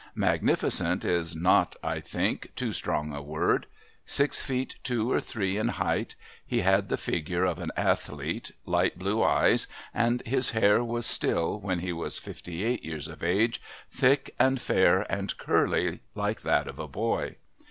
"Magnificent" 0.15 1.05
is 1.05 1.35
not, 1.35 1.75
I 1.83 1.99
think, 1.99 2.55
too 2.55 2.73
strong 2.73 3.13
a 3.15 3.21
word. 3.21 3.67
Six 4.03 4.41
feet 4.41 4.77
two 4.83 5.11
or 5.11 5.19
three 5.19 5.57
in 5.57 5.67
height, 5.67 6.15
he 6.43 6.61
had 6.61 6.89
the 6.89 6.97
figure 6.97 7.45
of 7.45 7.59
an 7.59 7.71
athlete, 7.77 8.51
light 8.65 8.97
blue 8.97 9.21
eyes, 9.21 9.67
and 9.93 10.21
his 10.23 10.49
hair 10.57 10.83
was 10.83 11.05
still, 11.05 11.59
when 11.59 11.81
he 11.81 11.93
was 11.93 12.17
fifty 12.17 12.63
eight 12.63 12.83
years 12.83 13.07
of 13.07 13.21
age, 13.21 13.61
thick 13.91 14.33
and 14.39 14.59
fair 14.59 15.05
and 15.07 15.37
curly 15.37 15.99
like 16.15 16.41
that 16.41 16.67
of 16.67 16.79
a 16.79 16.87
boy. 16.87 17.35